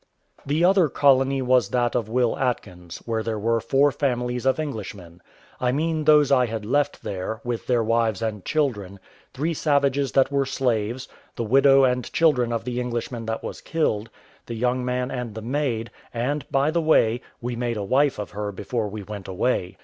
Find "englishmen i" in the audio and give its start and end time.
4.59-5.71